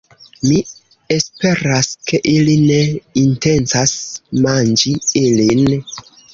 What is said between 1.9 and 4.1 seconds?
ke ili ne intencas